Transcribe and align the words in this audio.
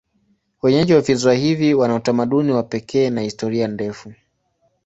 Wenyeji 0.61 0.93
wa 0.93 1.01
visiwa 1.01 1.33
hivi 1.33 1.73
wana 1.73 1.95
utamaduni 1.95 2.51
wa 2.51 2.63
pekee 2.63 3.09
na 3.09 3.21
historia 3.21 3.67
ndefu. 3.67 4.13